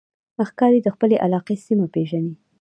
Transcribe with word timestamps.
ښکاري 0.49 0.79
د 0.83 0.87
خپلې 0.95 1.15
علاقې 1.25 1.55
سیمه 1.65 1.87
پېژني. 1.93 2.33